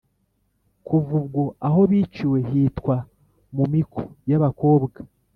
kuva 0.85 1.11
ubwo 1.19 1.43
aho 1.67 1.79
biciwe 1.89 2.37
hitwa 2.49 2.95
"mu 3.55 3.63
miko 3.73 4.01
y'abakobwa”. 4.29 4.97